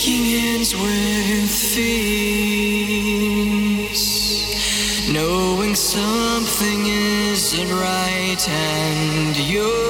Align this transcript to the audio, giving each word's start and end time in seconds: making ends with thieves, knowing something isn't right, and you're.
making 0.00 0.24
ends 0.32 0.74
with 0.74 1.50
thieves, 1.50 1.92
knowing 5.12 5.74
something 5.74 6.86
isn't 6.86 7.68
right, 7.68 8.48
and 8.48 9.36
you're. 9.36 9.89